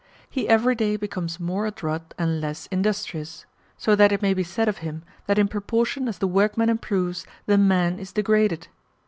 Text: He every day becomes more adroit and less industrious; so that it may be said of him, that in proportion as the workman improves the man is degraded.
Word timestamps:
He 0.27 0.49
every 0.49 0.73
day 0.73 0.95
becomes 0.95 1.39
more 1.39 1.67
adroit 1.67 2.15
and 2.17 2.41
less 2.41 2.65
industrious; 2.71 3.45
so 3.77 3.93
that 3.95 4.11
it 4.11 4.23
may 4.23 4.33
be 4.33 4.41
said 4.41 4.67
of 4.67 4.79
him, 4.79 5.03
that 5.27 5.37
in 5.37 5.47
proportion 5.47 6.07
as 6.07 6.17
the 6.17 6.25
workman 6.27 6.69
improves 6.69 7.27
the 7.45 7.59
man 7.59 7.99
is 7.99 8.11
degraded. 8.11 8.67